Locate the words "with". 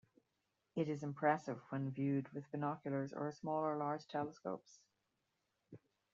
2.33-2.49